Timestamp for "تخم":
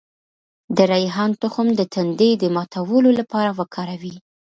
1.41-1.67